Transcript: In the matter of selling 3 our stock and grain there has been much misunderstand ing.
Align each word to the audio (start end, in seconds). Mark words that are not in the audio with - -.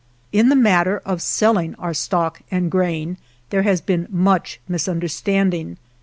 In 0.31 0.49
the 0.49 0.55
matter 0.55 0.99
of 1.05 1.21
selling 1.21 1.75
3 1.75 1.75
our 1.77 1.93
stock 1.93 2.41
and 2.49 2.71
grain 2.71 3.17
there 3.51 3.61
has 3.61 3.81
been 3.81 4.07
much 4.09 4.59
misunderstand 4.67 5.53
ing. 5.53 5.77